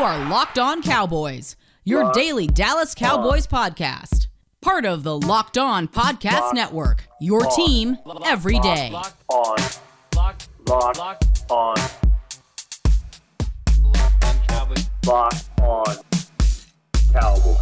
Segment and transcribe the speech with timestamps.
[0.00, 4.28] You are Locked On Cowboys, your daily Dallas Cowboys podcast.
[4.62, 8.92] Part of the Locked On Podcast Network, your team every day.
[8.94, 9.56] on,
[10.16, 11.74] Locked, lock locked, on,
[15.04, 15.96] lock on
[17.12, 17.58] Cowboys.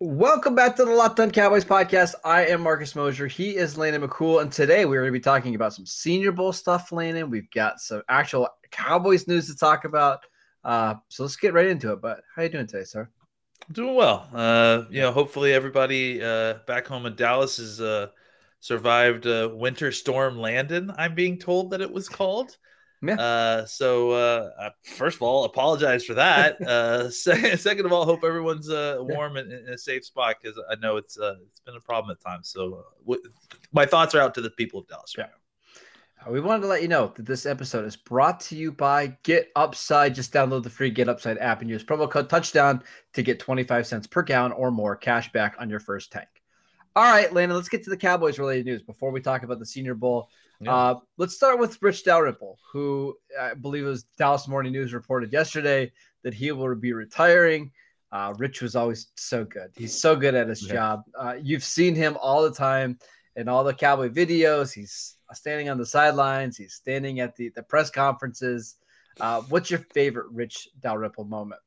[0.00, 2.12] Welcome back to the Locked On Cowboys podcast.
[2.26, 3.26] I am Marcus Mosher.
[3.26, 6.52] He is Landon McCool, and today we're going to be talking about some Senior Bowl
[6.52, 7.30] stuff, Landon.
[7.30, 10.20] We've got some actual Cowboys news to talk about.
[10.64, 12.00] Uh, so let's get right into it.
[12.00, 13.08] But how you doing today, sir?
[13.72, 14.28] Doing well.
[14.32, 18.08] Uh, you know, hopefully everybody uh, back home in Dallas has uh,
[18.60, 20.92] survived uh, Winter Storm Landon.
[20.98, 22.56] I'm being told that it was called.
[23.02, 23.14] Yeah.
[23.16, 26.60] Uh, so uh, first of all, apologize for that.
[26.66, 30.58] uh, second, second of all, hope everyone's uh, warm and in a safe spot because
[30.70, 32.48] I know it's uh, it's been a problem at times.
[32.48, 33.30] So uh, w-
[33.72, 35.14] my thoughts are out to the people of Dallas.
[35.16, 35.43] Right Uh,
[36.28, 39.50] We wanted to let you know that this episode is brought to you by Get
[39.56, 40.14] Upside.
[40.14, 43.86] Just download the free Get Upside app and use promo code touchdown to get 25
[43.86, 46.28] cents per gallon or more cash back on your first tank.
[46.96, 49.66] All right, Landon, let's get to the Cowboys related news before we talk about the
[49.66, 50.30] Senior Bowl.
[50.60, 50.74] Yeah.
[50.74, 55.30] Uh, let's start with Rich Dalrymple, who I believe it was Dallas Morning News reported
[55.32, 57.70] yesterday that he will be retiring.
[58.12, 59.72] Uh, Rich was always so good.
[59.76, 60.72] He's so good at his Yeah.
[60.72, 61.02] job.
[61.18, 62.98] Uh, you've seen him all the time
[63.36, 64.72] in all the Cowboy videos.
[64.72, 66.56] He's standing on the sidelines.
[66.56, 68.76] He's standing at the, the press conferences.
[69.20, 71.60] Uh, what's your favorite Rich Dalrymple moment?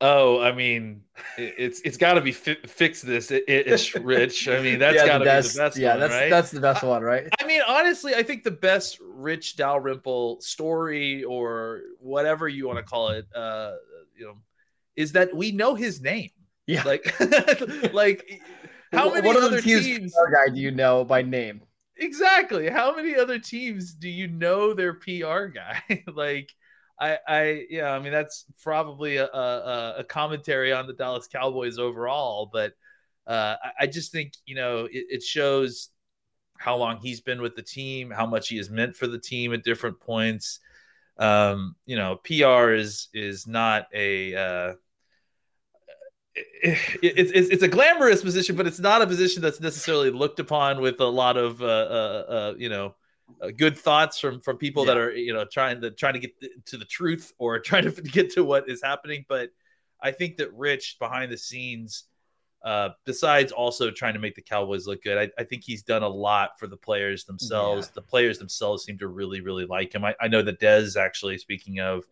[0.00, 1.02] Oh, I mean,
[1.38, 4.48] it, it's it's got to be fi- fix this it, ish rich.
[4.48, 6.30] I mean, that's Yeah, got to be the best Yeah, one, that's right?
[6.30, 7.28] that's the best one, right?
[7.40, 12.84] I mean, honestly, I think the best Rich Dalrymple story or whatever you want to
[12.84, 13.74] call it, uh,
[14.16, 14.34] you know,
[14.96, 16.30] is that we know his name.
[16.66, 16.82] Yeah.
[16.84, 17.14] Like,
[17.94, 18.42] like
[18.92, 20.14] how many What other teams teams?
[20.32, 21.62] Guy do you know by name?
[21.96, 22.68] Exactly.
[22.68, 25.82] How many other teams do you know their PR guy?
[26.14, 26.52] like,
[26.98, 31.78] I, I, yeah, I mean, that's probably a, a, a commentary on the Dallas Cowboys
[31.78, 32.72] overall, but
[33.26, 35.90] uh, I, I just think, you know, it, it shows
[36.58, 39.54] how long he's been with the team, how much he has meant for the team
[39.54, 40.60] at different points.
[41.18, 44.74] Um, you know, PR is, is not a, uh,
[46.34, 50.80] it's it's it's a glamorous position, but it's not a position that's necessarily looked upon
[50.80, 52.94] with a lot of uh, uh, uh, you know
[53.40, 56.32] uh, good thoughts from from people that are you know trying to trying to get
[56.66, 59.24] to the truth or trying to get to what is happening.
[59.28, 59.50] But
[60.00, 62.04] I think that Rich behind the scenes,
[62.64, 66.02] uh, besides also trying to make the Cowboys look good, I, I think he's done
[66.02, 67.90] a lot for the players themselves.
[67.90, 70.04] The players themselves seem to really really like him.
[70.04, 72.04] I, I know that Dez actually speaking of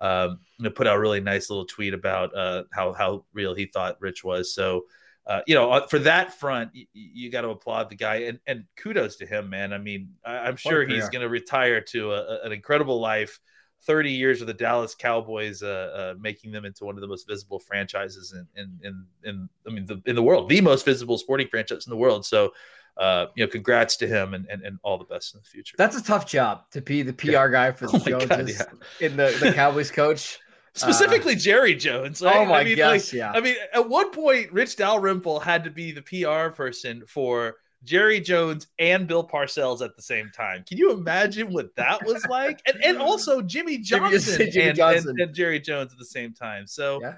[0.00, 3.54] um, you know, put out a really nice little tweet about uh, how how real
[3.54, 4.54] he thought Rich was.
[4.54, 4.86] So,
[5.26, 8.64] uh, you know, for that front, you, you got to applaud the guy and and
[8.76, 9.72] kudos to him, man.
[9.72, 13.38] I mean, I, I'm sure he's going to retire to a, a- an incredible life.
[13.84, 17.26] 30 years with the Dallas Cowboys, uh, uh, making them into one of the most
[17.26, 21.16] visible franchises in, in, in, in I mean, the, in the world, the most visible
[21.16, 22.26] sporting franchise in the world.
[22.26, 22.52] So,
[23.00, 25.74] uh, you know, congrats to him and, and, and all the best in the future.
[25.78, 28.62] That's a tough job to be the PR guy for the Oh my God, Joneses
[29.00, 30.38] in the, the Cowboys coach.
[30.74, 32.20] Specifically, Jerry Jones.
[32.22, 32.36] Right?
[32.36, 33.32] Oh my I mean, gosh, like, yeah.
[33.32, 38.20] I mean, at one point, Rich Dalrymple had to be the PR person for Jerry
[38.20, 40.64] Jones and Bill Parcells at the same time.
[40.68, 42.60] Can you imagine what that was like?
[42.66, 45.10] And and also Jimmy Jimmy- Johnson, Jimmy and, Johnson.
[45.10, 46.66] And, and Jerry Jones at the same time.
[46.66, 47.00] So.
[47.00, 47.14] Yeah.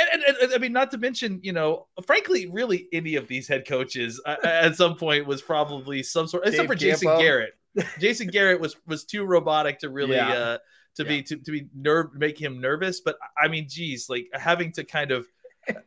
[0.00, 3.46] And, and, and, I mean, not to mention, you know, frankly, really, any of these
[3.46, 7.22] head coaches uh, at some point was probably some sort, except Dave for Jason Campo.
[7.22, 7.52] Garrett.
[7.98, 10.32] Jason Garrett was was too robotic to really Yeah.
[10.32, 10.58] uh,
[10.96, 13.00] to be to, to be nerve make him nervous.
[13.00, 15.26] But I mean, geez, like having to kind of,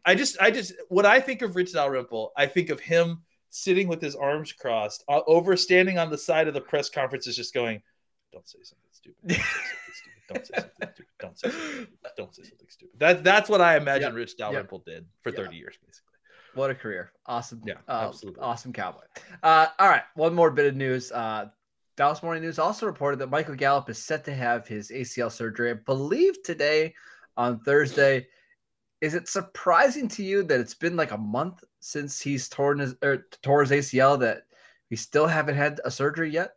[0.05, 3.87] I just I just when I think of Rich Dalrymple, I think of him sitting
[3.87, 7.35] with his arms crossed, uh, over standing on the side of the press conference, is
[7.35, 7.81] just going,
[8.33, 9.41] "Don't say something stupid.
[10.27, 11.07] Don't say something stupid.
[11.19, 11.49] Don't say something stupid.
[11.49, 11.87] Don't say something,
[12.17, 14.15] don't say something stupid." That's that's what I imagine Yep.
[14.15, 15.35] Rich Dalrymple did for Yeah.
[15.37, 16.09] thirty years, basically.
[16.55, 17.11] What a career.
[17.25, 17.61] Awesome.
[17.65, 18.41] Yeah, uh, absolutely.
[18.41, 19.05] Awesome cowboy.
[19.41, 20.03] Uh, all right.
[20.15, 21.11] One more bit of news.
[21.11, 21.49] Uh,
[21.97, 25.71] Dallas Morning News also reported that Michael Gallup is set to have his ACL surgery,
[25.71, 26.93] I believe today
[27.37, 28.27] on Thursday.
[29.01, 32.95] Is it surprising to you that it's been like a month since he's torn his
[33.03, 34.43] or tore his ACL that
[34.89, 36.55] we still haven't had a surgery yet?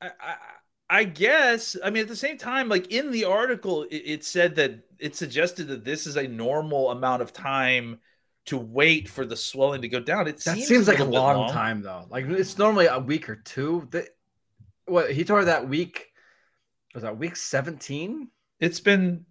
[0.00, 0.36] I, I,
[0.94, 1.76] I guess.
[1.82, 5.16] I mean, at the same time, like in the article, it, it, said that it
[5.16, 7.98] suggested that this is a normal amount of time
[8.46, 10.28] to wait for the swelling to go down.
[10.28, 12.06] It that seems, seems like a long, long, time though.
[12.10, 13.88] Like it's normally a week or two.
[13.90, 14.10] That
[14.86, 16.12] what he tore that week
[16.94, 18.28] was that week seventeen.
[18.60, 19.26] It's been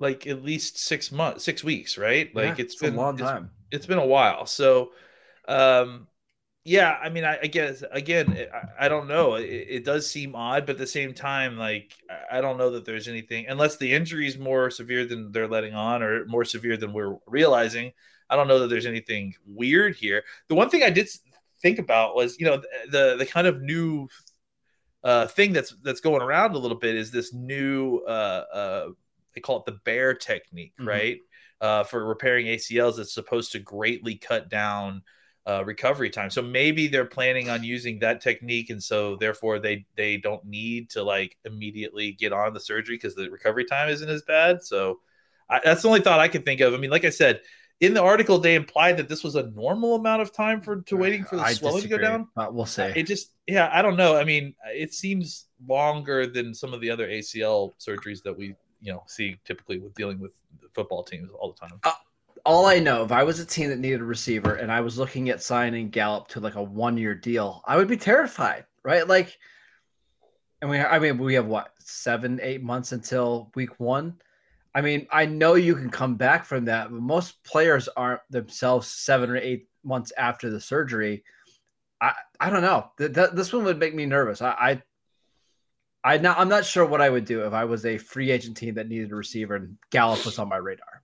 [0.00, 2.34] like at least six months, six weeks, right?
[2.34, 3.50] Like yeah, it's, it's been a long it's, time.
[3.70, 4.46] it's been a while.
[4.46, 4.90] So,
[5.46, 6.08] um,
[6.64, 9.34] yeah, I mean, I, I guess again, I, I don't know.
[9.34, 11.92] It, it, does seem odd, but at the same time, like
[12.32, 15.74] I don't know that there's anything unless the injury is more severe than they're letting
[15.74, 17.92] on, or more severe than we're realizing.
[18.30, 20.24] I don't know that there's anything weird here.
[20.48, 21.08] The one thing I did
[21.60, 24.08] think about was, you know, the the kind of new
[25.02, 28.88] uh, thing that's that's going around a little bit is this new uh, uh,
[29.34, 30.88] they call it the bear technique, mm-hmm.
[30.88, 31.18] right?
[31.60, 35.02] Uh, for repairing ACLs, it's supposed to greatly cut down
[35.46, 36.30] uh, recovery time.
[36.30, 40.90] So maybe they're planning on using that technique, and so therefore they they don't need
[40.90, 44.62] to like immediately get on the surgery because the recovery time isn't as bad.
[44.62, 45.00] So
[45.48, 46.72] I, that's the only thought I can think of.
[46.72, 47.42] I mean, like I said,
[47.80, 50.96] in the article they implied that this was a normal amount of time for to
[50.96, 52.28] waiting for the I swelling disagree, to go down.
[52.34, 54.16] But we'll say it just yeah, I don't know.
[54.16, 58.92] I mean, it seems longer than some of the other ACL surgeries that we you
[58.92, 60.32] know see typically with dealing with
[60.72, 61.78] football teams all the time.
[61.82, 61.92] Uh,
[62.44, 64.98] all I know, if I was a team that needed a receiver and I was
[64.98, 69.06] looking at signing Gallup to like a one year deal, I would be terrified, right?
[69.06, 69.38] Like,
[70.60, 74.20] and we, I mean, we have what seven, eight months until week one.
[74.74, 78.88] I mean, I know you can come back from that, but most players aren't themselves
[78.88, 81.24] seven or eight months after the surgery.
[82.00, 82.90] I, I don't know.
[82.98, 84.42] Th- th- this one would make me nervous.
[84.42, 84.82] I,
[86.04, 88.58] I I I'm not sure what I would do if I was a free agent
[88.58, 91.03] team that needed a receiver and Gallup was on my radar.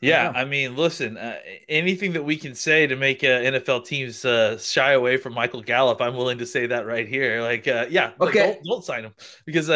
[0.00, 1.38] Yeah, I mean, listen, uh,
[1.68, 5.62] anything that we can say to make uh, NFL teams uh, shy away from Michael
[5.62, 7.40] Gallup, I'm willing to say that right here.
[7.42, 9.14] Like, uh, yeah, okay, don't, don't, sign him
[9.46, 9.68] because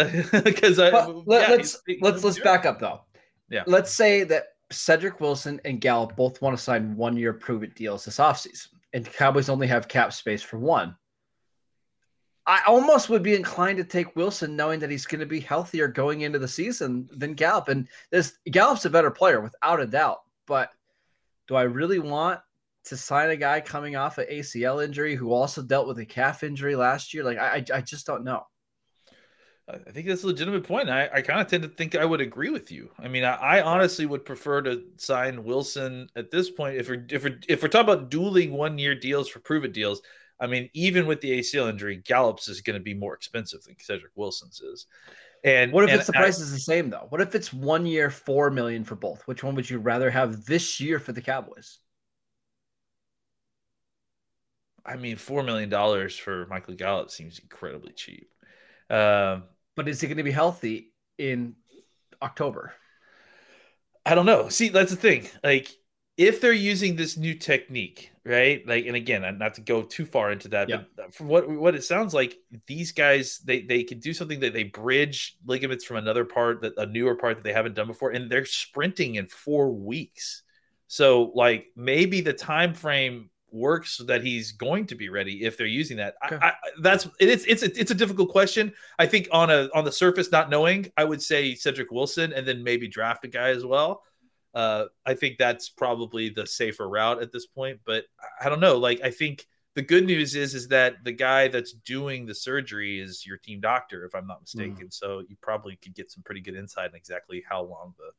[0.42, 3.00] because uh, uh let, us let's let's, let's back up though.
[3.48, 7.62] Yeah, let's say that Cedric Wilson and Gallup both want to sign one year prove
[7.62, 10.94] it deals this offseason, and Cowboys only have cap space for one.
[12.48, 15.86] I almost would be inclined to take Wilson, knowing that he's going to be healthier
[15.86, 17.68] going into the season than Gallup.
[17.68, 20.22] And this Gallup's a better player without a doubt.
[20.46, 20.70] But
[21.46, 22.40] do I really want
[22.84, 26.42] to sign a guy coming off an ACL injury who also dealt with a calf
[26.42, 27.22] injury last year?
[27.22, 28.46] Like I, I just don't know.
[29.68, 30.88] I think that's a legitimate point.
[30.88, 32.90] I, I kind of tend to think I would agree with you.
[32.98, 36.78] I mean, I, I, honestly would prefer to sign Wilson at this point.
[36.78, 39.74] If we're if we're if we're talking about dueling one year deals for prove it
[39.74, 40.00] deals,
[40.40, 43.76] I mean, even with the ACL injury, Gallup's is going to be more expensive than
[43.78, 44.86] Cedric Wilson's is.
[45.44, 47.06] And what if and it's the price I, is the same though?
[47.08, 49.22] What if it's one year, four million for both?
[49.26, 51.78] Which one would you rather have this year for the Cowboys?
[54.84, 58.30] I mean, four million dollars for Michael Gallup seems incredibly cheap.
[58.90, 59.44] Um,
[59.76, 61.54] but is he going to be healthy in
[62.22, 62.72] October?
[64.04, 64.48] I don't know.
[64.48, 65.28] See, that's the thing.
[65.44, 65.70] Like,
[66.18, 68.66] if they're using this new technique, right?
[68.66, 70.82] Like, and again, not to go too far into that, yeah.
[70.96, 72.36] but uh, from what what it sounds like,
[72.66, 76.74] these guys they they can do something that they bridge ligaments from another part that
[76.76, 80.42] a newer part that they haven't done before, and they're sprinting in four weeks.
[80.88, 85.56] So, like, maybe the time frame works so that he's going to be ready if
[85.56, 86.16] they're using that.
[86.26, 86.36] Okay.
[86.42, 88.72] I, I, that's it's it's a, it's a difficult question.
[88.98, 92.44] I think on a on the surface, not knowing, I would say Cedric Wilson, and
[92.44, 94.02] then maybe draft a guy as well.
[94.58, 97.78] Uh, I think that's probably the safer route at this point.
[97.86, 98.06] But
[98.42, 98.76] I don't know.
[98.76, 99.46] Like, I think
[99.76, 103.60] the good news is is that the guy that's doing the surgery is your team
[103.60, 104.88] doctor, if I'm not mistaken.
[104.88, 104.92] Mm.
[104.92, 108.10] So you probably could get some pretty good insight on exactly how long the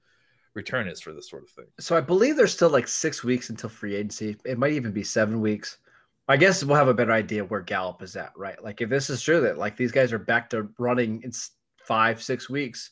[0.53, 1.65] return is for this sort of thing.
[1.77, 4.38] So I believe there's still like six weeks until free agency.
[4.46, 5.79] It might even be seven weeks.
[6.29, 8.63] I guess we'll have a better idea where Gallup is at, right?
[8.63, 11.31] Like if this is true that like these guys are back to running in
[11.86, 12.91] five, six weeks,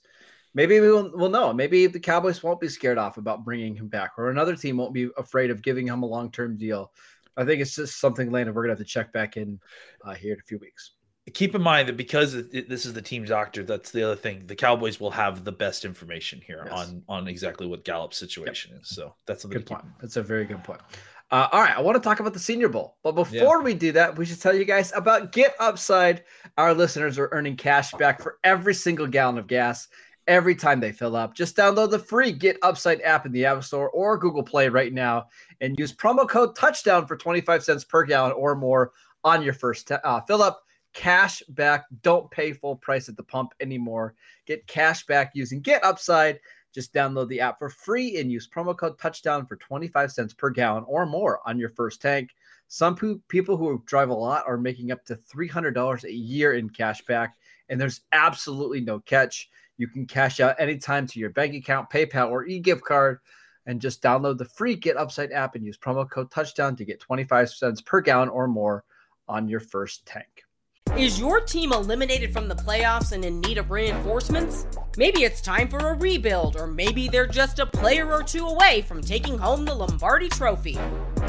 [0.57, 1.53] maybe we will we'll know.
[1.53, 4.93] Maybe the Cowboys won't be scared off about bringing him back, or another team won't
[4.93, 6.91] be afraid of giving him a long term deal.
[7.37, 9.59] I think it's just something, Landon, we're gonna have to check back in
[10.03, 10.93] uh, here in a few weeks.
[11.33, 14.45] Keep in mind that because it, this is the team doctor, that's the other thing.
[14.47, 16.73] The Cowboys will have the best information here yes.
[16.73, 18.81] on on exactly what Gallup's situation yep.
[18.81, 18.89] is.
[18.89, 19.85] So that's a good point.
[20.01, 20.81] That's a very good point.
[21.29, 23.63] Uh, all right, I want to talk about the Senior Bowl, but before yeah.
[23.63, 26.23] we do that, we should tell you guys about Get Upside.
[26.57, 29.89] Our listeners are earning cash back for every single gallon of gas
[30.27, 31.33] every time they fill up.
[31.33, 34.93] Just download the free Get Upside app in the App Store or Google Play right
[34.93, 35.27] now
[35.61, 38.91] and use promo code touchdown for 25 cents per gallon or more
[39.23, 40.63] on your first t- uh, fill up.
[40.93, 41.85] Cash back.
[42.01, 44.15] Don't pay full price at the pump anymore.
[44.45, 46.39] Get cash back using Get Upside.
[46.73, 50.49] Just download the app for free and use promo code touchdown for 25 cents per
[50.49, 52.31] gallon or more on your first tank.
[52.67, 57.01] Some people who drive a lot are making up to $300 a year in cash
[57.05, 57.35] back
[57.69, 59.49] and there's absolutely no catch.
[59.77, 63.19] You can cash out anytime to your bank account, PayPal, or e-gift card,
[63.65, 66.99] and just download the free Get Upside app and use promo code Touchdown to get
[66.99, 68.83] 25 cents per gallon or more
[69.27, 70.43] on your first tank.
[70.95, 74.65] Is your team eliminated from the playoffs and in need of reinforcements?
[74.97, 78.81] Maybe it's time for a rebuild, or maybe they're just a player or two away
[78.81, 80.79] from taking home the Lombardi Trophy.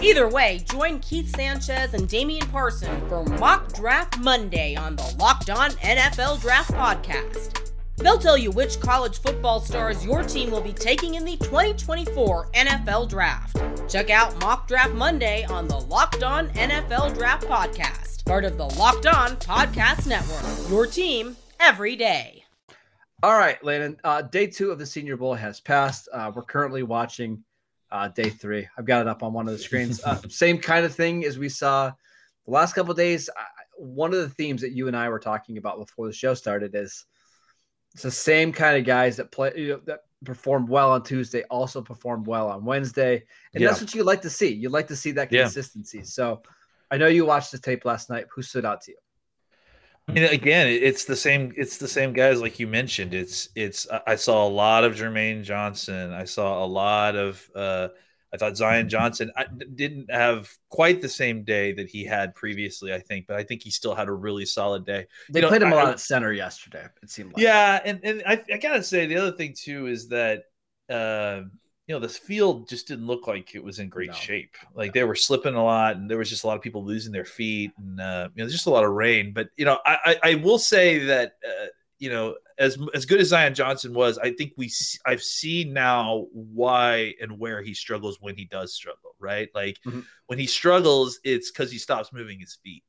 [0.01, 5.51] Either way, join Keith Sanchez and Damian Parson for Mock Draft Monday on the Locked
[5.51, 7.68] On NFL Draft Podcast.
[7.99, 12.49] They'll tell you which college football stars your team will be taking in the 2024
[12.53, 13.61] NFL Draft.
[13.89, 18.67] Check out Mock Draft Monday on the Locked On NFL Draft Podcast, part of the
[18.67, 20.71] Locked On Podcast Network.
[20.71, 22.45] Your team every day.
[23.25, 23.97] All right, Landon.
[24.05, 26.09] Uh, day two of the Senior Bowl has passed.
[26.13, 27.43] Uh, we're currently watching
[27.91, 28.69] uh, day three.
[28.79, 30.01] I've got it up on one of the screens.
[30.05, 31.91] Uh, same kind of thing as we saw
[32.47, 33.29] the last couple days.
[33.37, 33.43] I,
[33.77, 36.77] one of the themes that you and I were talking about before the show started
[36.77, 37.05] is–
[37.99, 41.43] it's the same kind of guys that play you know, that performed well on Tuesday
[41.51, 43.25] also performed well on Wednesday,
[43.55, 43.67] and yeah.
[43.69, 44.55] that's what you like to see.
[44.55, 45.99] You like to see that consistency.
[45.99, 46.05] Yeah.
[46.05, 46.43] So,
[46.93, 48.27] I know you watched the tape last night.
[48.33, 48.99] Who stood out to you?
[50.07, 51.53] I mean, again, it's the same.
[51.57, 53.15] It's the same guys like you mentioned.
[53.15, 53.89] It's it's.
[54.07, 56.13] I saw a lot of Jermaine Johnson.
[56.13, 57.89] I saw a lot of uh,
[58.33, 59.33] I thought Zion Johnson
[59.75, 63.63] didn't have quite the same day that he had previously, I think, but I think
[63.63, 65.07] he still had a really solid day.
[65.31, 67.43] They you played know, him a lot at center yesterday, it seemed like.
[67.43, 70.45] Yeah, and, and I, I gotta say the other thing too is that
[70.91, 71.43] uh,
[71.89, 74.15] you know, this field just didn't look like it was in great no.
[74.15, 74.57] shape.
[74.75, 77.13] Like they were slipping a lot, and there was just a lot of people losing
[77.13, 79.33] their feet, and uh, you know, just a lot of rain.
[79.33, 81.67] But you know, I, I, I will say that uh,
[81.99, 84.71] you know, as as good as Zion Johnson was, I think we
[85.07, 89.49] I've seen now why and where he struggles when he does struggle, right?
[89.55, 90.01] Like mm-hmm.
[90.27, 92.83] when he struggles, it's because he stops moving his feet.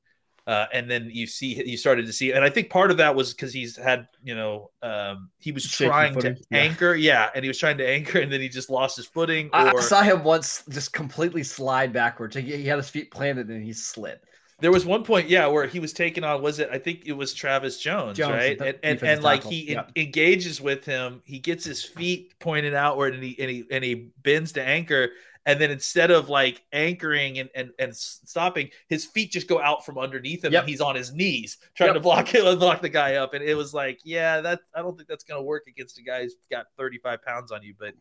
[0.47, 3.13] Uh, and then you see you started to see and i think part of that
[3.13, 6.35] was because he's had you know um, he was Shaky trying footing.
[6.37, 6.57] to yeah.
[6.57, 9.49] anchor yeah and he was trying to anchor and then he just lost his footing
[9.53, 9.77] or...
[9.77, 13.73] i saw him once just completely slide backwards he had his feet planted and he
[13.73, 14.19] slid
[14.61, 16.41] there was one point, yeah, where he was taking on.
[16.41, 16.69] Was it?
[16.71, 18.59] I think it was Travis Jones, Jones right?
[18.59, 19.85] And and, and like he yeah.
[19.95, 24.11] engages with him, he gets his feet pointed outward, and he and he and he
[24.21, 25.09] bends to anchor,
[25.45, 29.85] and then instead of like anchoring and and, and stopping, his feet just go out
[29.85, 30.63] from underneath him, yep.
[30.63, 31.95] and he's on his knees trying yep.
[31.95, 34.81] to block him, and block the guy up, and it was like, yeah, that I
[34.81, 37.73] don't think that's gonna work against a guy who's got thirty five pounds on you,
[37.77, 37.93] but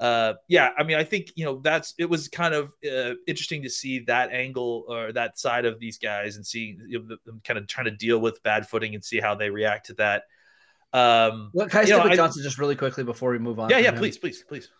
[0.00, 3.62] uh, yeah, I mean, I think you know that's it was kind of uh, interesting
[3.64, 7.42] to see that angle or that side of these guys and see you know, them
[7.44, 10.22] kind of trying to deal with bad footing and see how they react to that.
[10.94, 13.68] Um, well, can I stick with Johnson just really quickly before we move on?
[13.68, 13.98] Yeah, yeah, him?
[13.98, 14.70] please, please, please.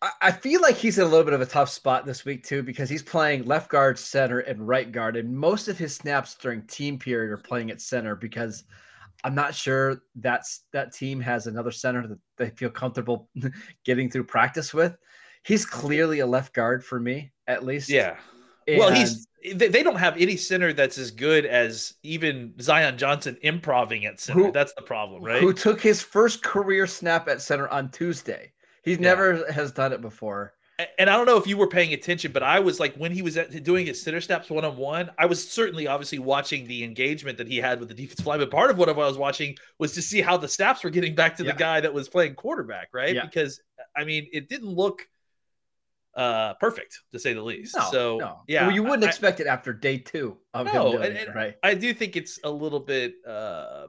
[0.00, 2.44] I, I feel like he's in a little bit of a tough spot this week
[2.44, 6.34] too because he's playing left guard, center, and right guard, and most of his snaps
[6.34, 8.64] during team period are playing at center because
[9.24, 13.30] I'm not sure that's that team has another center that they feel comfortable
[13.84, 14.96] getting through practice with.
[15.42, 17.88] He's clearly a left guard for me, at least.
[17.88, 18.16] Yeah.
[18.68, 23.36] And well, he's they don't have any center that's as good as even Zion Johnson
[23.42, 24.44] improving at center.
[24.44, 25.40] Who, that's the problem, right?
[25.40, 28.52] Who took his first career snap at center on Tuesday.
[28.82, 29.00] He yeah.
[29.00, 30.54] never has done it before
[30.98, 33.22] and I don't know if you were paying attention, but I was like when he
[33.22, 36.82] was at, doing his center steps one on one, I was certainly obviously watching the
[36.82, 38.40] engagement that he had with the defensive line.
[38.40, 41.14] But part of what I was watching was to see how the snaps were getting
[41.14, 41.52] back to yeah.
[41.52, 43.14] the guy that was playing quarterback, right?
[43.14, 43.24] Yeah.
[43.24, 43.60] Because
[43.96, 45.06] I mean, it didn't look
[46.16, 47.76] uh perfect to say the least.
[47.76, 48.40] No, so no.
[48.46, 51.16] yeah, well, you wouldn't I, expect it after day two of no, him doing and,
[51.16, 51.54] it, right?
[51.62, 53.86] I do think it's a little bit uh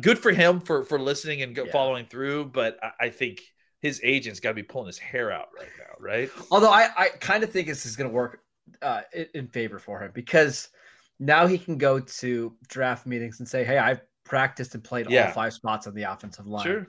[0.00, 1.64] good for him for for listening and yeah.
[1.72, 3.42] following through, but I, I think
[3.86, 6.30] his agent's got to be pulling his hair out right now, right?
[6.50, 8.40] Although I, I kind of think this is going to work
[8.82, 9.02] uh,
[9.32, 10.68] in, favor for him because
[11.20, 15.26] now he can go to draft meetings and say, "Hey, I've practiced and played yeah.
[15.26, 16.88] all five spots on the offensive line." Sure.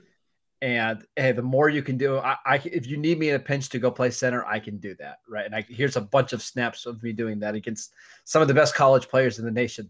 [0.60, 3.38] And hey, the more you can do, I, I, if you need me in a
[3.38, 5.46] pinch to go play center, I can do that, right?
[5.46, 7.92] And I, here's a bunch of snaps of me doing that against
[8.24, 9.88] some of the best college players in the nation.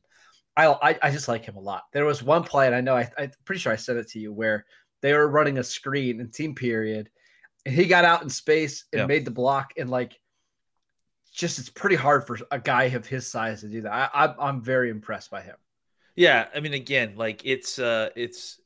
[0.59, 1.85] I, I, I just like him a lot.
[1.95, 4.19] There was one play, and I know I, I'm pretty sure I said it to
[4.19, 4.67] you, where
[5.01, 7.11] they were running a screen in team period,
[7.65, 9.09] and he got out in space and yep.
[9.09, 9.75] made the block.
[9.77, 10.19] And like,
[11.33, 13.93] just it's pretty hard for a guy of his size to do that.
[13.93, 15.57] I, I I'm very impressed by him.
[16.17, 18.59] Yeah, I mean, again, like it's uh, it's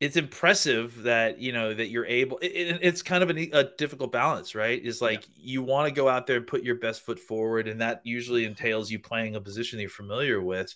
[0.00, 2.38] it's impressive that you know that you're able.
[2.38, 4.84] It, it's kind of a, a, difficult balance, right?
[4.84, 5.44] Is like yeah.
[5.44, 8.44] you want to go out there and put your best foot forward, and that usually
[8.44, 10.74] entails you playing a position you're familiar with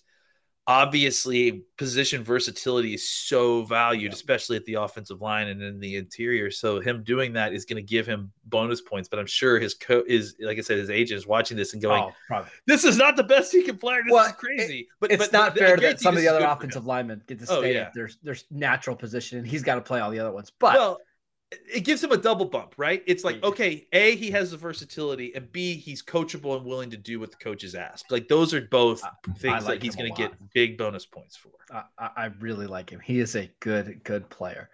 [0.67, 6.51] obviously position versatility is so valued, especially at the offensive line and in the interior.
[6.51, 9.07] So him doing that is going to give him bonus points.
[9.07, 11.81] But I'm sure his co is like I said, his agent is watching this and
[11.81, 13.95] going, Oh, "This is not the best he can play.
[14.03, 16.39] This Well, is crazy." but it's but not I fair that some of the other
[16.39, 16.57] good for him.
[16.57, 17.81] offensive linemen get to Oh, stay yeah.
[17.83, 20.51] at their, their natural position, and he's got to play all the other ones.
[20.59, 20.99] But well,
[21.51, 23.03] it gives him a double bump, right?
[23.07, 26.97] It's like, okay, A, he has the versatility, and B, he's coachable and willing to
[26.97, 28.11] do what the coaches ask.
[28.11, 29.01] Like those are both
[29.37, 31.51] things like that he's going to get big bonus points for.
[31.71, 32.99] I, I really like him.
[32.99, 34.69] He is a good, good player.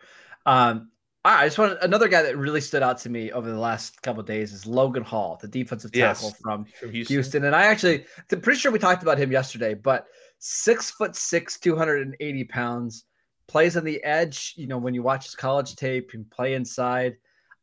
[0.45, 0.89] Um,
[1.25, 4.19] I just want another guy that really stood out to me over the last couple
[4.19, 6.19] of days is Logan Hall, the defensive Yes.
[6.19, 7.15] tackle from From Houston.
[7.15, 7.43] Houston.
[7.45, 10.07] And I actually, I'm pretty sure we talked about him yesterday, but
[10.39, 13.05] six foot six, 280 pounds,
[13.47, 14.53] plays on the edge.
[14.57, 17.17] You know, when you watch his college tape and play inside,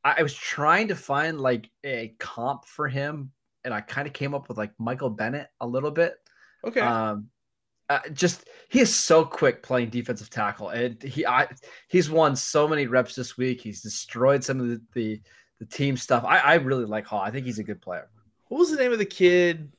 [0.05, 3.33] I, I was trying to find like a comp for him,
[3.65, 6.15] and I kind of came up with like Michael Bennett a little bit.
[6.65, 6.81] Okay.
[6.81, 7.29] Um,
[7.89, 11.49] uh, just he is so quick playing defensive tackle, and he I
[11.89, 13.61] he's won so many reps this week.
[13.61, 15.21] He's destroyed some of the the,
[15.59, 16.25] the team stuff.
[16.25, 17.21] I, I really like Hall.
[17.21, 18.09] I think he's a good player.
[18.49, 19.73] what was the name of the kid?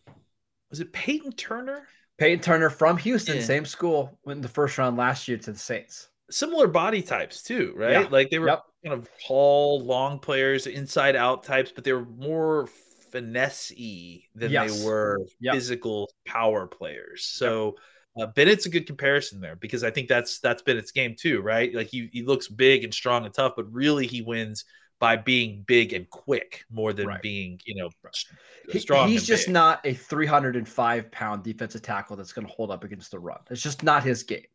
[0.70, 1.88] Was it Payton Turner?
[2.22, 3.42] Payton Turner from Houston, Yeah.
[3.42, 6.10] same school, went in the first round last year to the Saints.
[6.30, 7.92] Similar body types too, right?
[8.04, 8.08] Yeah.
[8.12, 8.64] Like they were Yep.
[8.86, 12.70] kind of tall, long players, inside out types, but they were more
[13.12, 14.80] finesse-y than Yes.
[14.80, 15.56] they were Yep.
[15.56, 17.26] physical power players.
[17.26, 17.76] So
[18.20, 21.74] uh, Bennett's a good comparison there because I think that's that's Bennett's game too, right?
[21.74, 24.66] Like he he looks big and strong and tough, but really he wins
[25.02, 27.22] by being big and quick more than Right.
[27.22, 28.26] being, you know, s-
[28.72, 29.10] He- strong.
[29.10, 29.54] he's just big.
[29.54, 33.40] not a 305 pound defensive tackle that's going to hold up against the run.
[33.50, 34.46] It's just not his game.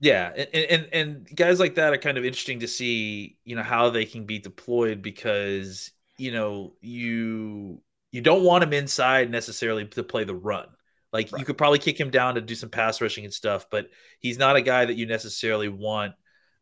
[0.00, 3.62] Yeah, and, and and guys like that are kind of interesting to see, you know,
[3.62, 7.80] how they can be deployed because you know you
[8.12, 10.66] you don't want him inside necessarily to play the run.
[11.12, 13.88] Like you could probably kick him down to do some pass rushing and stuff, but
[14.18, 16.12] he's not a guy that you necessarily want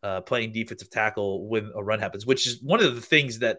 [0.03, 2.27] uh, playing defensive tackle when a run happens.
[2.27, 3.59] Which is one of the things that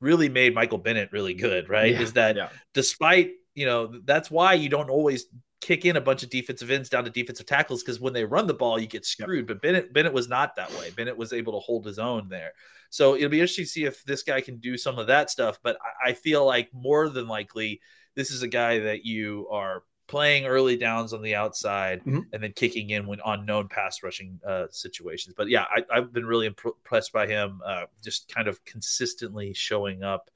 [0.00, 1.92] really made Michael Bennett really good, right?
[1.92, 2.48] Yeah, Is that yeah.
[2.72, 5.26] despite you know that's why you don't always
[5.60, 8.46] kick in a bunch of defensive ends down to defensive tackles because when they run
[8.46, 11.54] the ball you get screwed but bennett bennett was not that way bennett was able
[11.54, 12.52] to hold his own there
[12.90, 15.58] so it'll be interesting to see if this guy can do some of that stuff
[15.62, 17.80] but i, I feel like more than likely
[18.14, 22.26] this is a guy that you are playing early downs on the outside Mhm.
[22.32, 26.12] and then kicking in when on known pass rushing uh, situations but yeah I, i've
[26.12, 30.30] been really imp- impressed by him uh, just kind of consistently showing up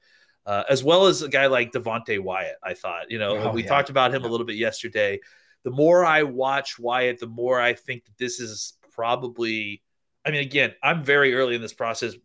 [0.45, 2.55] uh, as well as a guy like Devonte Wyatt.
[2.63, 3.67] I thought, you know, Oh, we yeah.
[3.69, 4.29] talked about him Yeah.
[4.29, 5.19] a little bit yesterday.
[5.63, 9.83] The more I watch Wyatt, the more I think that this is probably.
[10.25, 12.15] I mean, again, I'm very early in this process,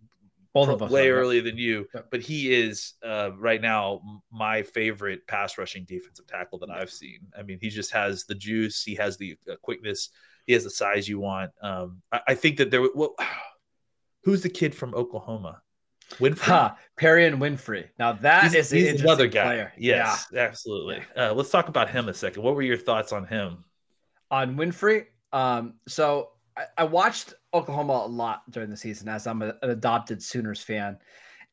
[0.55, 1.11] Both of us way yeah.
[1.13, 2.03] earlier than you, Yeah.
[2.11, 7.21] but he is uh, right now my favorite pass rushing defensive tackle that I've seen.
[7.37, 10.11] I mean, he just has the juice, he has the uh, quickness,
[10.47, 11.51] he has the size you want.
[11.61, 12.87] Um, I, I think that there.
[12.95, 13.17] Well,
[14.23, 15.61] who's the kid from Oklahoma?
[16.21, 16.39] Winfrey.
[16.43, 17.89] Ha, Perrion Winfrey.
[17.99, 19.45] Now that He's, is he's another guy.
[19.45, 19.73] player.
[19.77, 21.03] Yes, absolutely.
[21.17, 22.43] Uh, let's talk about him a second.
[22.43, 23.65] What were your thoughts on him?
[24.31, 25.07] on Winfrey.
[25.33, 29.71] Um, so I, I watched Oklahoma a lot during the season as I'm a- an
[29.71, 30.99] adopted Sooners fan.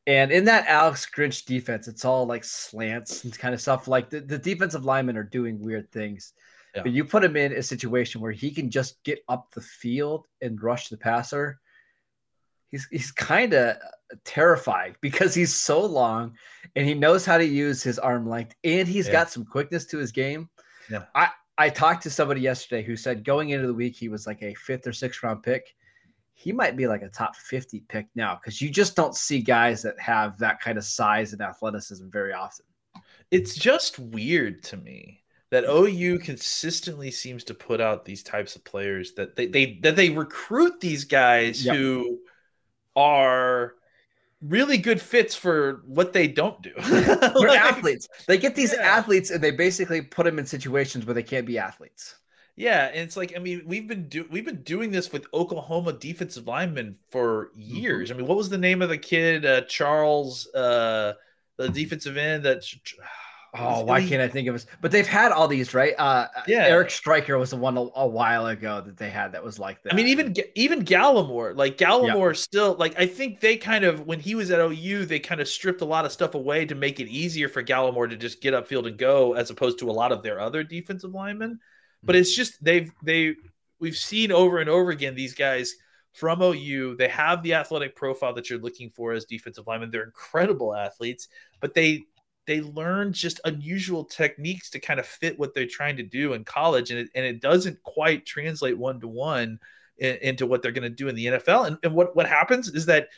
[0.06, 3.86] And in that Alex Grinch defense, it's all like slants and kind of stuff.
[3.86, 6.32] Like the, the defensive linemen are doing weird things.
[6.74, 6.82] Yeah.
[6.82, 10.26] But you put him in a situation where he can just get up the field
[10.40, 11.60] and rush the passer.
[12.70, 13.76] He's he's kind of
[14.24, 16.34] terrifying because he's so long
[16.74, 19.12] and he knows how to use his arm length and he's Yeah.
[19.12, 20.48] got some quickness to his game.
[20.90, 21.04] Yeah.
[21.14, 24.42] I I talked to somebody yesterday who said going into the week he was like
[24.42, 25.74] a fifth or sixth round pick.
[26.42, 29.80] He might be like a top 50 pick now because you just don't see guys
[29.82, 32.66] that have that kind of size and athleticism very often.
[33.30, 38.64] It's just weird to me that OU consistently seems to put out these types of
[38.64, 41.76] players that they, they that they recruit these guys Yep.
[41.76, 42.18] who
[42.96, 43.74] are
[44.40, 46.72] really good fits for what they don't do.
[46.82, 48.08] They're Like- athletes.
[48.26, 48.82] They get these Yeah.
[48.82, 52.16] athletes and they basically put them in situations where they can't be athletes.
[52.56, 55.94] Yeah, and it's like I mean we've been do we've been doing this with Oklahoma
[55.94, 58.10] defensive linemen for years.
[58.10, 61.14] I mean, what was the name of the kid uh, Charles, uh,
[61.56, 62.64] the defensive end that?
[63.54, 64.64] Oh, why can't I think of it?
[64.80, 65.92] But they've had all these, right?
[65.98, 66.64] Uh, Yeah.
[66.68, 69.82] Eric Striker was the one a, a while ago that they had that was like
[69.82, 69.92] that.
[69.92, 74.20] I mean, even even Gallimore, like Gallimore, still like I think they kind of when
[74.20, 76.98] he was at OU, they kind of stripped a lot of stuff away to make
[76.98, 80.12] it easier for Gallimore to just get upfield and go, as opposed to a lot
[80.12, 81.60] of their other defensive linemen.
[82.02, 83.34] But it's just they've they
[83.78, 85.74] we've seen over and over again these guys
[86.12, 86.96] from OU.
[86.96, 89.90] They have the athletic profile that you're looking for as defensive linemen.
[89.90, 91.28] They're incredible athletes,
[91.60, 92.04] but they
[92.46, 96.44] they learn just unusual techniques to kind of fit what they're trying to do in
[96.44, 99.58] college, and it, and it doesn't quite translate one to one
[99.98, 101.66] into what they're going to do in the NFL.
[101.66, 103.08] And, and what what happens is that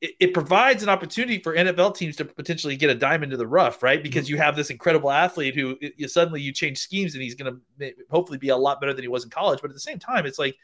[0.00, 3.46] it, it, provides an opportunity for NFL teams to potentially get a diamond to the
[3.46, 4.02] rough, right?
[4.02, 4.34] Because mm-hmm.
[4.34, 7.92] you have this incredible athlete who you, suddenly you change schemes and he's going to
[8.10, 9.60] hopefully be a lot better than he was in college.
[9.62, 10.56] But at the same time, it's like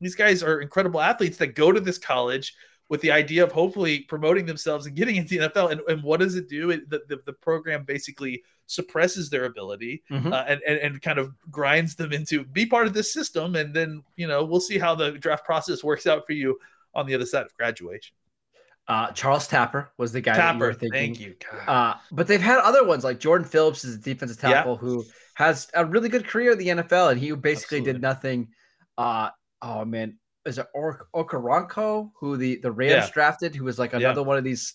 [0.00, 2.54] these guys are incredible athletes that go to this college
[2.88, 5.70] with the idea of hopefully promoting themselves and getting into the NFL.
[5.70, 6.70] And, and what does it do?
[6.70, 10.30] It, the, the, the, program basically suppresses their ability mm-hmm.
[10.30, 13.54] uh, and, and, and kind of grinds them into be part of this system.
[13.54, 16.58] And then, you know, we'll see how the draft process works out for you
[16.94, 18.14] on the other side of graduation.
[18.88, 21.14] Uh, Charles Tapper was the guy Tapper, that you were thinking.
[21.14, 21.34] Thank you.
[21.66, 24.78] Uh, but they've had other ones like Jordan Phillips is a defensive tackle yeah.
[24.78, 27.92] who has a really good career in the NFL, and he basically Absolutely.
[27.92, 28.48] did nothing.
[28.98, 29.30] Uh,
[29.62, 33.10] oh man, is it or- Okoronkwo who the the Rams yeah.
[33.12, 34.26] drafted, who was like another yeah.
[34.26, 34.74] one of these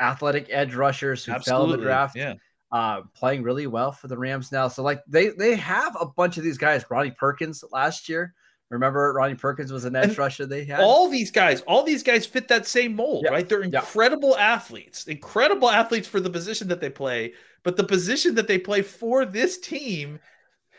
[0.00, 1.66] athletic edge rushers who Absolutely.
[1.66, 2.16] fell in the draft.
[2.16, 2.34] Yeah.
[2.72, 4.68] Uh, playing really well for the Rams now.
[4.68, 6.84] So like they they have a bunch of these guys.
[6.88, 8.32] Ronnie Perkins last year
[8.70, 10.80] Remember, Ronnie Perkins was an edge rusher they had.
[10.80, 13.32] All these guys, all these guys fit that same mold, yeah.
[13.32, 13.48] right?
[13.48, 14.52] They're incredible yeah.
[14.52, 17.32] athletes, incredible athletes for the position that they play.
[17.64, 20.20] But the position that they play for this team,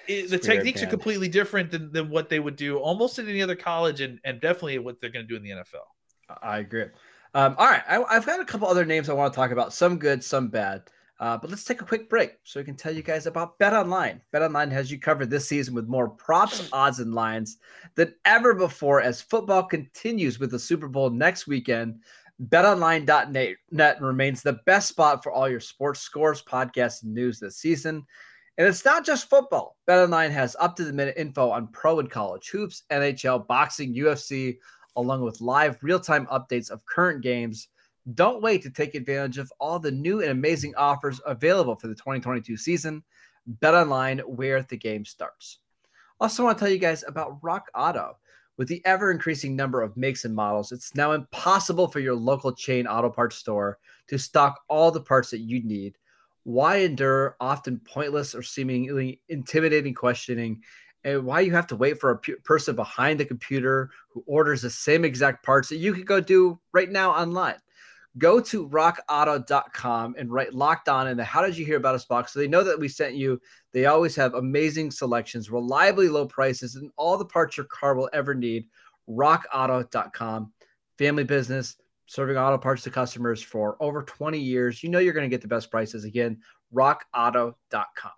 [0.08, 0.88] it, the techniques man.
[0.88, 4.20] are completely different than, than what they would do almost in any other college, and,
[4.24, 6.38] and definitely what they're going to do in the NFL.
[6.42, 6.86] I agree.
[7.34, 9.74] Um, all right, I, I've got a couple other names I want to talk about.
[9.74, 10.84] Some good, some bad.
[11.22, 13.74] Uh, but let's take a quick break so we can tell you guys about Bet
[13.74, 14.20] Online.
[14.32, 17.60] Bet Online has you covered this season with more props, odds, and lines
[17.94, 22.00] than ever before as football continues with the Super Bowl next weekend.
[22.48, 28.04] BetOnline.net remains the best spot for all your sports scores, podcasts, and news this season.
[28.58, 29.78] And it's not just football.
[29.88, 34.58] BetOnline has up to the minute info on pro and college hoops, NHL, boxing, UFC,
[34.96, 37.68] along with live real time updates of current games
[38.14, 41.96] don't wait to take advantage of all the new and amazing offers available for the
[41.96, 43.04] 2022 season.
[43.46, 45.60] Bet online where the game starts.
[46.20, 48.18] Also, want to tell you guys about Rock Auto.
[48.58, 52.54] With the ever increasing number of makes and models, it's now impossible for your local
[52.54, 55.98] chain auto parts store to stock all the parts that you need.
[56.44, 60.62] Why endure often pointless or seemingly intimidating questioning?
[61.04, 64.70] And why you have to wait for a person behind the computer who orders the
[64.70, 67.58] same exact parts that you could go do right now online?
[68.17, 72.06] Go to rockauto.com and write locked on in the how did you hear about us
[72.06, 73.39] box so they know that we sent you.
[73.71, 78.10] They always have amazing selections reliably low prices and all the parts your car will
[78.13, 78.67] ever need.
[79.10, 80.52] rockauto.com
[80.97, 84.84] family business serving auto parts to customers for over 20 years.
[84.84, 86.04] You know you're going to get the best prices.
[86.04, 86.39] Again
[86.74, 88.12] rockauto.com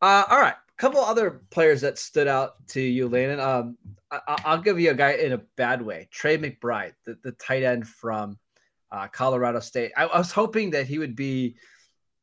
[0.00, 3.38] uh, all right a couple other players that stood out to you landon.
[3.38, 3.78] Um,
[4.10, 7.62] I, will give you a guy in a bad way trey mcbride the, the tight
[7.62, 8.38] end from
[8.92, 9.92] uh, Colorado State.
[9.96, 11.56] I, I, was hoping that he would be,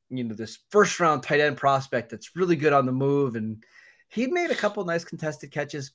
[0.10, 3.36] you know, this first round tight end prospect that's really good on the move.
[3.36, 3.63] And
[4.08, 5.91] he made a couple nice contested catches,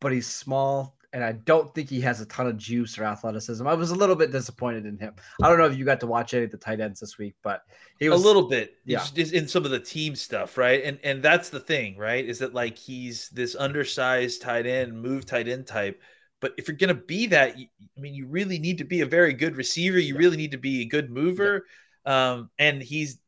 [0.00, 0.96] but he's small.
[1.12, 3.66] And I don't think he has a ton of juice or athleticism.
[3.66, 5.14] I was a little bit disappointed in him.
[5.42, 7.34] I don't know if you got to watch any of the tight ends this week,
[7.42, 7.62] but
[7.98, 10.84] he was a little bit, yeah, in some of the team stuff, right?
[10.84, 12.24] And and that's the thing, right?
[12.24, 16.00] Is that like he's this undersized tight end, move tight end type
[16.40, 19.06] but if you're going to be that, I mean, you really need to be a
[19.06, 19.98] very good receiver.
[19.98, 21.66] You really need to be a good mover.
[22.06, 23.18] Um, and he's,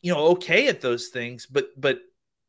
[0.00, 2.00] you know, okay at those things, but but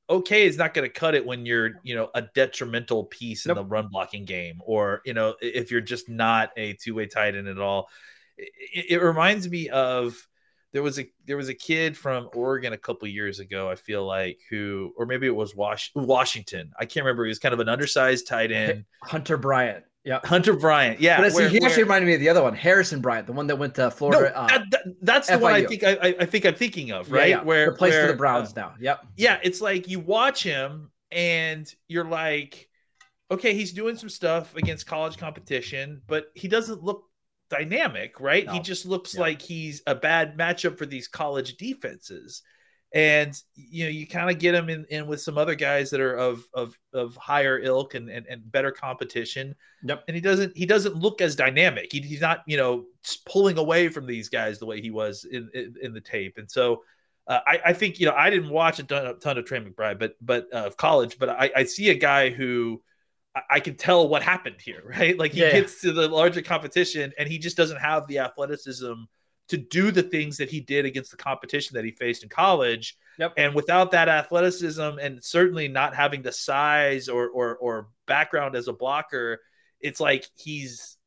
[0.10, 3.56] okay is not going to cut it when you're, you know, a detrimental piece in
[3.56, 7.36] the run blocking game, or you know, if you're just not a two way tight
[7.36, 7.90] end at all.
[8.38, 10.16] It, it, reminds me of
[10.72, 13.70] there was a there was a kid from Oregon a couple years ago.
[13.70, 16.72] I feel like who, or maybe it was Was- Washington.
[16.80, 17.26] I can't remember.
[17.26, 18.86] He was kind of an undersized tight end.
[19.04, 19.86] Hunter Bryant.
[20.08, 21.02] Yeah, Hunter Bryant.
[21.02, 23.46] Yeah, but where, he actually reminded me of the other one, Harrison Bryant, the one
[23.48, 24.32] that went to Florida.
[24.34, 25.42] No, that, that, that's the FIU.
[25.42, 27.28] one I think I, I, think I'm thinking of, right?
[27.28, 27.44] Yeah, yeah.
[27.44, 28.76] Where plays for the Browns uh, now.
[28.80, 29.06] Yep.
[29.18, 32.70] Yeah, it's like you watch him and you're like,
[33.30, 37.04] okay, he's doing some stuff against college competition, but he doesn't look
[37.50, 38.46] dynamic, right?
[38.46, 38.54] No.
[38.54, 39.20] He just looks yeah.
[39.20, 42.44] like he's a bad matchup for these college defenses
[42.94, 46.00] and you know you kind of get him in, in with some other guys that
[46.00, 50.56] are of of of higher ilk and and, and better competition yep and he doesn't
[50.56, 52.86] he doesn't look as dynamic he, he's not you know
[53.26, 56.50] pulling away from these guys the way he was in in, in the tape and
[56.50, 56.82] so
[57.28, 59.60] uh, I, I think you know I didn't watch a ton, a ton of Trey
[59.60, 62.82] McBride, but but uh, of college, but I, I see a guy who
[63.36, 65.18] I, I can tell what happened here, right?
[65.18, 65.52] Like he yeah.
[65.52, 68.94] gets to the larger competition and he just doesn't have the athleticism
[69.50, 72.98] to do the things that he did against the competition that he faced in college.
[73.18, 73.34] Yep.
[73.38, 78.68] And without that athleticism and certainly not having the size or, or, or background as
[78.68, 79.40] a blocker,
[79.80, 80.98] it's like he's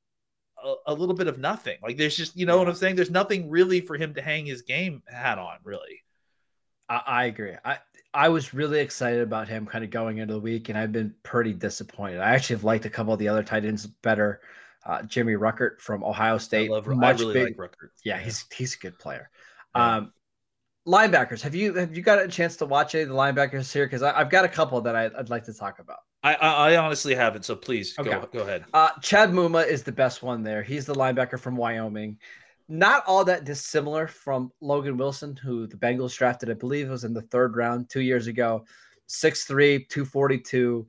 [0.62, 1.78] a, a little bit of nothing.
[1.82, 2.96] Like there's just you know what I'm saying.
[2.96, 5.56] There's nothing really for him to hang his game hat on.
[5.64, 6.02] Really,
[6.88, 7.54] I, I agree.
[7.64, 7.78] I
[8.12, 11.14] I was really excited about him kind of going into the week, and I've been
[11.22, 12.20] pretty disappointed.
[12.20, 14.40] I actually have liked a couple of the other tight ends better.
[14.86, 16.86] Uh, Jimmy Ruckert from Ohio State, I love.
[16.86, 17.90] much I really big, like Ruckert.
[18.04, 19.30] yeah, he's he's a good player.
[19.76, 19.96] Yeah.
[19.96, 20.12] Um,
[20.86, 23.86] linebackers, have you have you got a chance to watch any of the linebackers here?
[23.86, 25.98] Because I've got a couple that I, I'd like to talk about.
[26.22, 27.44] I, I I honestly haven't.
[27.44, 28.26] So please go Okay.
[28.32, 28.64] go ahead.
[28.72, 30.62] Uh, Chad Muma is the best one there.
[30.62, 32.18] He's the linebacker from Wyoming.
[32.68, 37.12] Not all that dissimilar from Logan Wilson, who the Bengals drafted, I believe was in
[37.12, 38.64] the third round two years ago.
[39.08, 40.86] 6'3, 242.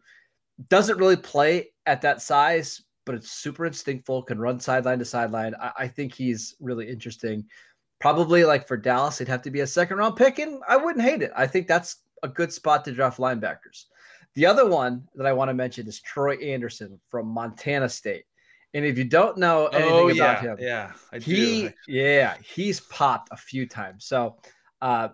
[0.70, 5.54] Doesn't really play at that size, but it's super instinctful, can run sideline to sideline.
[5.60, 7.44] I, I think he's really interesting.
[8.00, 11.04] Probably like for Dallas, it'd have to be a second round pick, and I wouldn't
[11.04, 11.34] hate it.
[11.36, 13.88] I think that's a good spot to draft linebackers.
[14.36, 18.24] The other one that I want to mention is Troy Anderson from Montana State.
[18.74, 20.94] And if you don't know anything Oh about him, yeah.
[21.12, 21.74] I he do.
[21.90, 24.38] yeah he's popped a few times so
[24.82, 25.10] uh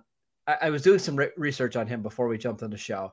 [0.46, 3.12] I, I was doing some re- research on him before we jumped on the show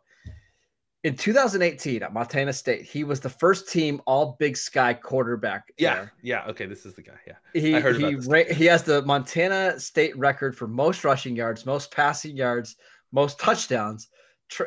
[1.04, 5.94] in 2018 at montana state he was the first team all big sky quarterback Yeah,
[5.94, 6.12] there.
[6.22, 6.46] yeah.
[6.48, 7.18] Okay, this is the guy.
[7.26, 7.34] Yeah.
[7.52, 11.36] he I heard he, about ra- he has the montana state record for most rushing
[11.36, 12.76] yards most passing yards
[13.12, 14.08] most touchdowns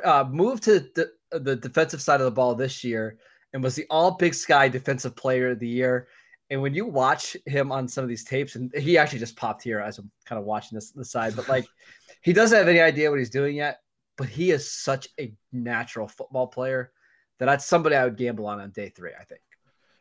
[0.04, 3.18] uh, moved to the, the defensive side of the ball this year
[3.54, 6.08] and was the all big sky defensive player of the year
[6.50, 9.64] and when you watch him on some of these tapes, and he actually just popped
[9.64, 11.66] here as I'm kind of watching this the side, but like
[12.22, 13.82] he doesn't have any idea what he's doing yet.
[14.18, 16.92] But he is such a natural football player
[17.40, 19.12] that that's somebody I would gamble on on day three.
[19.20, 19.42] I think.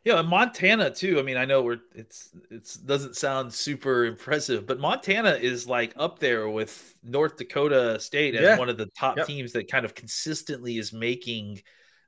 [0.03, 1.19] Yeah, and Montana too.
[1.19, 5.93] I mean, I know we're it's it's doesn't sound super impressive, but Montana is like
[5.97, 8.57] up there with North Dakota State as Yeah.
[8.57, 9.27] one of the top Yep.
[9.27, 11.61] teams that kind of consistently is making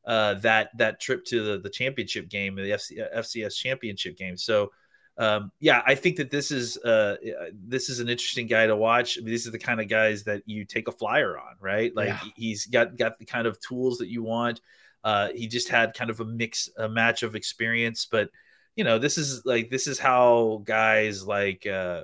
[0.06, 4.38] uh, that that trip to the, the championship game, the FC, FCS championship game.
[4.38, 4.72] So,
[5.19, 7.17] um, yeah, I think that this is uh,
[7.53, 9.17] this is an interesting guy to watch.
[9.17, 11.93] I mean, these are the kind of guys that you take a flyer on, right?
[11.93, 12.19] Like Yeah.
[12.38, 14.62] he's got got the kind of tools that you want.
[15.03, 18.29] Uh, he just had kind of a mix, a match of experience, but
[18.75, 22.03] you know, this is like this is how guys like uh,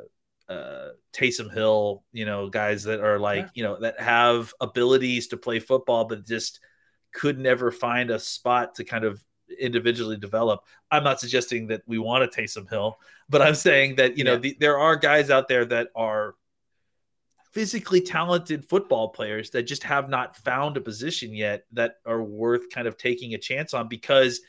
[0.50, 3.50] uh, Taysom Hill, you know, guys that are like Yeah.
[3.56, 6.60] you know that have abilities to play football, but just
[7.14, 9.24] could never find a spot to kind of
[9.60, 10.64] individually develop.
[10.92, 12.98] I'm not suggesting that we want a Taysom Hill,
[13.30, 14.40] but I'm saying that you know Yeah.
[14.40, 16.36] the, there are guys out there that are
[17.52, 22.70] physically talented football players that just have not found a position yet that are worth
[22.70, 24.42] kind of taking a chance on because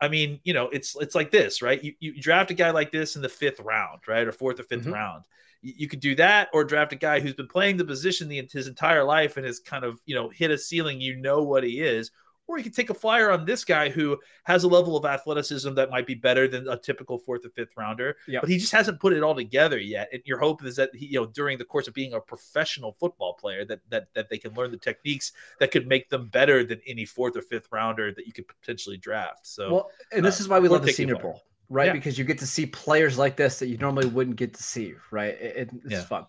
[0.00, 1.82] I mean, you know, it's it's like this, right?
[1.82, 4.64] You, you draft a guy like this in the fifth round, right, or fourth or
[4.64, 4.92] 5th Mhm.
[4.92, 5.24] round.
[5.62, 8.46] You, you could do that, or draft a guy who's been playing the position the,
[8.52, 11.00] his entire life and has kind of you know hit a ceiling.
[11.00, 12.10] You know what he is,
[12.46, 15.72] or you could take a flyer on this guy who has a level of athleticism
[15.74, 18.42] that might be better than a typical fourth or fifth rounder, Yep.
[18.42, 20.08] but he just hasn't put it all together yet.
[20.12, 22.92] And your hope is that he, you know, during the course of being a professional
[23.00, 26.64] football player, that that that they can learn the techniques that could make them better
[26.64, 29.46] than any fourth or fifth rounder that you could potentially draft.
[29.46, 31.16] So Well, and this uh, is why we love the Senior.
[31.16, 31.86] Bowl, right?
[31.86, 31.92] Yeah.
[31.94, 34.94] Because you get to see players like this that you normally wouldn't get to see,
[35.10, 35.34] right?
[35.40, 36.00] It, it- it's Yeah.
[36.02, 36.26] fun.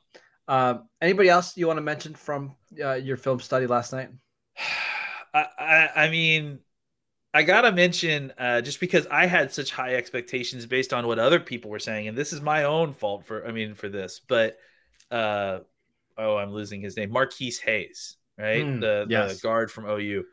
[0.48, 4.10] Um, anybody else you want to mention from uh, your film study last night?
[5.36, 6.60] I, I, I mean,
[7.34, 11.40] I gotta mention uh, just because I had such high expectations based on what other
[11.40, 14.58] people were saying, and this is my own fault for I mean for this, but
[15.12, 15.60] uh,
[16.18, 19.36] oh, I'm losing his name, Marquis Hayes, right, Hmm, the yes.
[19.36, 20.26] the guard from OU.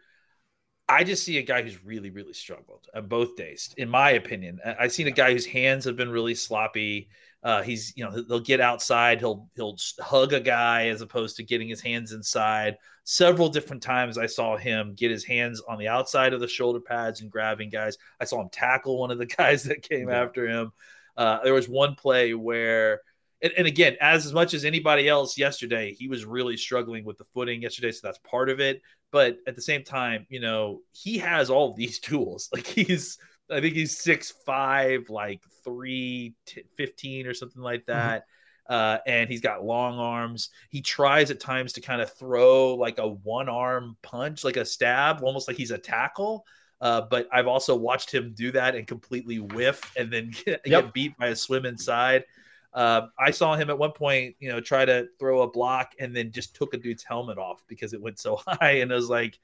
[0.88, 4.60] I just see a guy who's really, really struggled on both days, in my opinion.
[4.64, 7.08] I- I've seen a guy whose hands have been really sloppy.
[7.42, 11.42] Uh, he's, you know, he'll get outside, he'll he'll hug a guy as opposed to
[11.42, 12.76] getting his hands inside.
[13.04, 16.78] Several different times I saw him get his hands on the outside of the shoulder
[16.80, 17.98] pads and grabbing guys.
[18.20, 20.22] I saw him tackle one of the guys that came Yeah.
[20.22, 20.72] after him.
[21.16, 23.00] Uh, there was one play where,
[23.42, 27.18] and, and again, as, as much as anybody else yesterday, he was really struggling with
[27.18, 28.80] the footing yesterday, so that's part of it.
[29.10, 32.48] But at the same time, you know, he has all these tools.
[32.52, 33.18] Like he's,
[33.50, 38.24] I think he's six five, like three t- fifteen or something like that.
[38.68, 40.50] Uh, and he's got long arms.
[40.70, 44.64] He tries at times to kind of throw like a one arm punch, like a
[44.64, 46.46] stab, almost like he's a tackle.
[46.80, 50.84] Uh, but I've also watched him do that and completely whiff and then get, Yep.
[50.84, 52.24] get beat by a swim inside.
[52.72, 56.16] Uh, I saw him at one point, you know, try to throw a block and
[56.16, 58.78] then just took a dude's helmet off because it went so high.
[58.78, 59.38] And I was like,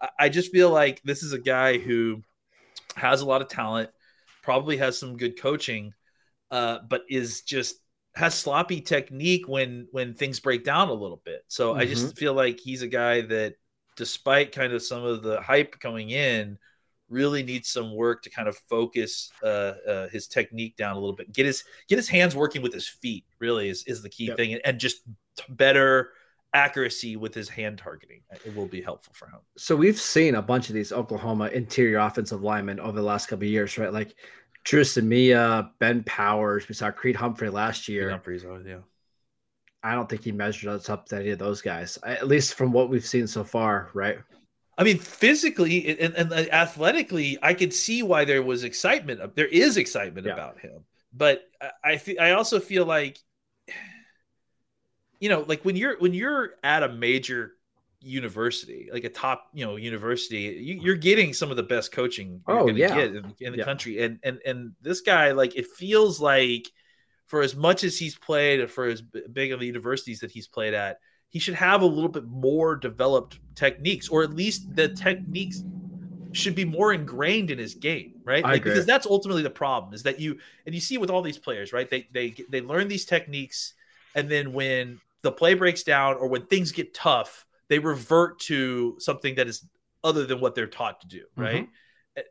[0.00, 2.22] I- I just feel like this is a guy who
[2.96, 3.90] has a lot of talent,
[4.42, 5.92] probably has some good coaching,
[6.50, 7.76] uh, but is just
[8.14, 11.44] has sloppy technique when when things break down a little bit.
[11.48, 13.54] So I just feel like he's a guy that,
[13.96, 16.58] despite kind of some of the hype coming in,
[17.08, 21.14] really needs some work to kind of focus uh, uh, his technique down a little
[21.14, 21.32] bit.
[21.32, 23.24] Get his get his hands working with his feet.
[23.38, 24.36] Really is is the key Yep.
[24.36, 25.02] thing, and, and just
[25.50, 26.10] better
[26.54, 28.22] accuracy with his hand targeting.
[28.44, 29.40] It will be helpful for him.
[29.56, 33.44] So we've seen a bunch of these Oklahoma interior offensive linemen over the last couple
[33.44, 33.92] of years, right?
[33.92, 34.14] Like
[34.64, 36.68] Dru Samia, Ben Powers.
[36.68, 38.10] We saw Creed Humphrey last year.
[38.10, 38.78] Humphreys, oh, yeah.
[39.82, 42.72] I don't think he measured us up to any of those guys, at least from
[42.72, 44.18] what we've seen so far, right?
[44.76, 49.34] I mean, physically and, and uh, athletically, I could see why there was excitement.
[49.36, 50.32] There is excitement Yeah.
[50.34, 53.18] about him, but I I, fe- I also feel like,
[55.20, 57.52] you know, like when you're when you're at a major
[58.00, 62.42] university, like a top you know university, you, you're getting some of the best coaching
[62.46, 62.94] Oh, yeah.
[62.94, 63.64] get in, in the Yeah.
[63.64, 66.68] country, and and and this guy, like, it feels like
[67.26, 70.74] for as much as he's played, for as big of the universities that he's played
[70.74, 75.64] at, he should have a little bit more developed techniques, or at least the techniques
[76.32, 78.48] should be more ingrained in his game, right?
[78.50, 81.38] Like, because that's ultimately the problem is that you and you see with all these
[81.38, 81.88] players, right?
[81.88, 83.74] They they they learn these techniques,
[84.14, 88.96] and then when the play breaks down or when things get tough, they revert to
[88.98, 89.66] something that is
[90.04, 91.68] other than what they're taught to do, right?
[92.16, 92.22] Eh,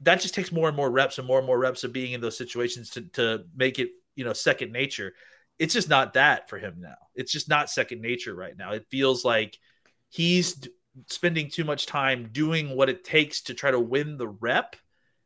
[0.00, 2.20] That just takes more and more reps and more and more reps of being in
[2.20, 5.14] those situations to to make it you know second nature
[5.58, 6.96] it's just not that for him now.
[7.14, 8.72] It's just not second nature right now.
[8.72, 9.58] It feels like
[10.10, 10.70] he's d-
[11.08, 14.76] spending too much time doing what it takes to try to win the rep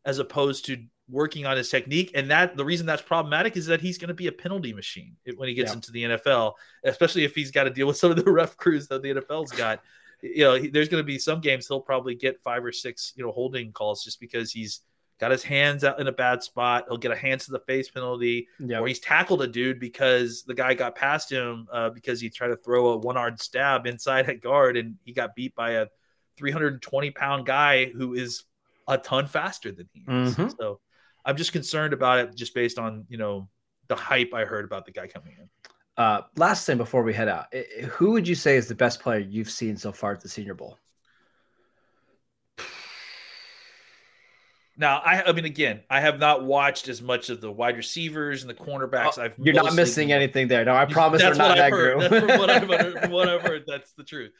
[0.04, 2.12] as opposed to working on his technique.
[2.14, 5.16] And that the reason that's problematic is that he's going to be a penalty machine
[5.36, 5.74] when he gets Yeah.
[5.74, 8.86] into the NFL, especially if he's got to deal with some of the rough crews
[8.88, 9.82] that the NFL's got.
[10.22, 13.24] You know, there's going to be some games he'll probably get five or six, you
[13.24, 14.80] know, holding calls just because he's
[15.18, 16.84] got his hands out in a bad spot.
[16.88, 18.80] He'll get a hands to the face penalty Yeah.
[18.80, 22.48] or he's tackled a dude because the guy got past him uh, because he tried
[22.48, 25.86] to throw a one-armed stab inside at guard and he got beat by a
[26.36, 28.44] 320 pound guy who is
[28.88, 30.34] a ton faster than he is.
[30.36, 30.56] Mhm.
[30.58, 30.80] So
[31.24, 33.48] I'm just concerned about it just based on you know
[33.88, 35.48] the hype I heard about the guy coming in.
[35.96, 37.52] Uh, last thing before we head out,
[37.90, 40.54] who would you say is the best player you've seen so far at the Senior
[40.54, 40.78] Bowl?
[44.80, 48.42] Now, I, I mean, again, I have not watched as much of the wide receivers
[48.42, 49.18] and the cornerbacks.
[49.18, 50.64] Oh, I've you're not missing anything there.
[50.64, 52.00] No, I promise they're not that I've group.
[52.00, 53.64] That's from what I've, heard, from what I've heard.
[53.66, 54.32] That's the truth.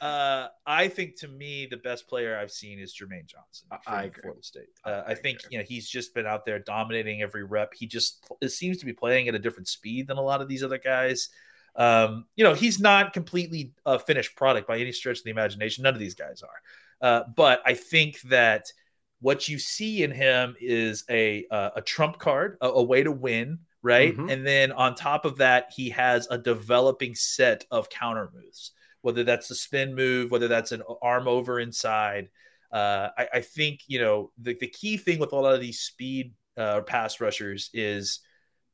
[0.00, 3.94] Uh, I think to me, the best player I've seen is Jermaine Johnson I- from
[3.94, 4.22] I agree.
[4.22, 4.68] Florida State.
[4.84, 5.22] I Uh, I, agree.
[5.22, 7.72] think you know he's just been out there dominating every rep.
[7.74, 10.48] He just it seems to be playing at a different speed than a lot of
[10.48, 11.28] these other guys.
[11.76, 15.82] Um, you know, he's not completely a finished product by any stretch of the imagination.
[15.82, 16.60] None of these guys are.
[17.00, 18.72] Uh, but I think that
[19.20, 23.10] what you see in him is a uh, a trump card, a, a way to
[23.10, 24.16] win, right?
[24.16, 24.30] Mhm.
[24.32, 28.70] And then on top of that, he has a developing set of counter moves,
[29.04, 32.28] whether that's the spin move, whether that's an arm over inside.
[32.72, 35.78] Uh, I, I think you know the, the key thing with a lot of these
[35.80, 38.20] speed uh, pass rushers is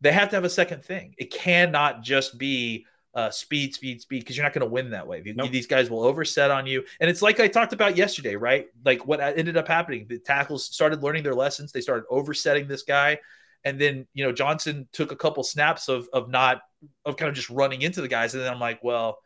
[0.00, 1.14] they have to have a second thing.
[1.18, 5.06] It cannot just be uh, speed, speed, speed, because you're not going to win that
[5.06, 5.20] way.
[5.20, 5.50] These- Nope.
[5.50, 8.66] These guys will overset on you, and it's like I talked about yesterday, right?
[8.84, 11.72] Like what ended up happening, the tackles started learning their lessons.
[11.72, 13.18] They started oversetting this guy,
[13.64, 16.62] and then you know Johnson took a couple snaps of of not
[17.04, 19.18] of kind of just running into the guys, and then I'm like, well,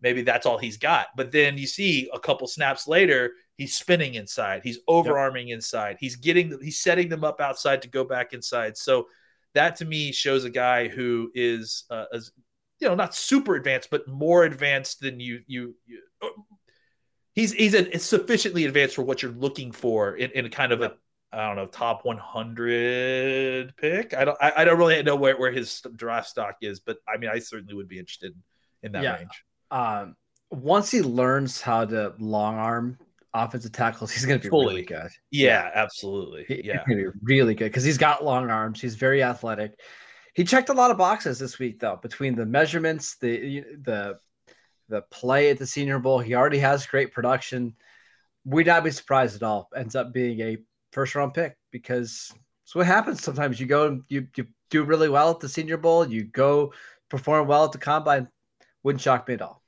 [0.00, 1.08] maybe that's all he's got.
[1.16, 6.16] But then you see a couple snaps later, he's spinning inside, he's overarming inside, he's
[6.16, 8.76] getting he's setting them up outside to go back inside.
[8.76, 9.08] So
[9.54, 12.30] that to me shows a guy who is uh, as
[12.80, 15.74] you know not super advanced, but more advanced than you you.
[15.86, 16.00] you
[17.34, 20.94] he's he's a, sufficiently advanced for what you're looking for in, in kind of a
[21.32, 24.14] I don't know top 100 pick.
[24.14, 27.18] I don't I, I don't really know where, where his draft stock is, but I
[27.18, 28.34] mean I certainly would be interested
[28.82, 29.16] in that Yeah.
[29.16, 29.44] range.
[29.70, 30.16] Um,
[30.50, 32.98] once he learns how to long arm
[33.32, 34.66] offensive tackles, he's going to be Fully.
[34.66, 35.10] really good.
[35.30, 36.44] Yeah, absolutely.
[36.48, 36.82] He- Yeah.
[36.86, 38.80] He's going to be really good because he's got long arms.
[38.80, 39.78] He's very athletic.
[40.34, 44.18] He checked a lot of boxes this week, though, between the measurements, the the
[44.88, 46.18] the play at the Senior Bowl.
[46.18, 47.74] He already has great production.
[48.44, 49.68] We'd not be surprised at all.
[49.76, 50.58] Ends up being a
[50.92, 52.32] first round pick because
[52.64, 53.58] it's what happens sometimes.
[53.60, 56.06] You go and you, you do really well at the Senior Bowl.
[56.08, 56.72] You go
[57.08, 58.28] perform well at the combine.
[58.84, 59.59] Wouldn't shock me at all.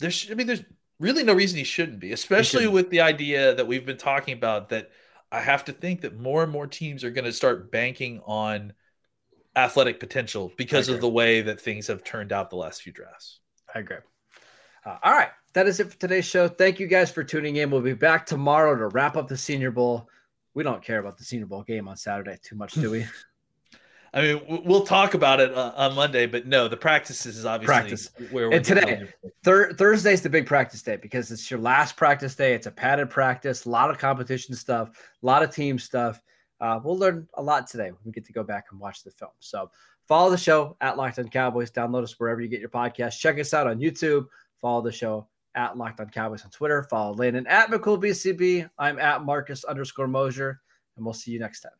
[0.00, 0.64] There's I mean there's
[0.98, 2.74] really no reason he shouldn't be, especially shouldn't.
[2.74, 4.90] with the idea that we've been talking about that
[5.32, 8.72] I have to think that more and more teams are going to start banking on
[9.56, 13.40] athletic potential because of the way that things have turned out the last few drafts.
[13.72, 13.98] I agree.
[14.84, 15.30] Uh, all right.
[15.52, 16.48] That is it for today's show.
[16.48, 17.70] Thank you guys for tuning in.
[17.70, 20.08] We'll be back tomorrow to wrap up the Senior Bowl.
[20.54, 23.06] We don't care about the Senior Bowl game on Saturday too much, do we?
[24.12, 27.72] I mean, we'll talk about it uh, on Monday, but no, the practices is obviously
[27.72, 28.10] practice.
[28.30, 28.50] where.
[28.50, 29.08] And today,
[29.44, 32.54] thir- Thursday is the big practice day because it's your last practice day.
[32.54, 34.90] It's a padded practice, a lot of competition stuff,
[35.22, 36.20] a lot of team stuff.
[36.60, 39.10] Uh, we'll learn a lot today when we get to go back and watch the
[39.12, 39.30] film.
[39.38, 39.70] So
[40.08, 41.70] follow the show at Locked On Cowboys.
[41.70, 43.18] Download us wherever you get your podcast.
[43.18, 44.26] Check us out on YouTube.
[44.60, 46.82] Follow the show at Locked On Cowboys on Twitter.
[46.82, 48.68] Follow Landon at McCoolBCB.
[48.76, 50.60] I'm at Marcus underscore Mosher,
[50.96, 51.79] and we'll see you next time.